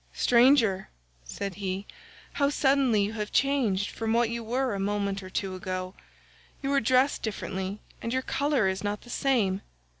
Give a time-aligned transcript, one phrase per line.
[0.15, 0.89] "Stranger,"
[1.25, 1.85] said he,
[2.33, 5.93] "how suddenly you have changed from what you were a moment or two ago.
[6.63, 9.61] You are dressed differently and your colour is not the same.